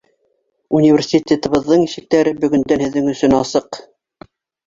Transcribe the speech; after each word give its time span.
Университетыбыҙҙың 0.77 1.83
ишектәре 1.89 2.33
бөгөндән 2.45 2.83
һеҙҙең 2.85 3.13
өсөн 3.13 3.35
асыҡ! 3.43 3.79